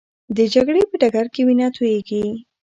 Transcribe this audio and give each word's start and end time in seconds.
د 0.37 0.39
جګړې 0.53 0.83
په 0.89 0.95
ډګر 1.01 1.25
کې 1.33 1.41
وینه 1.47 1.67
تویېږي. 1.75 2.23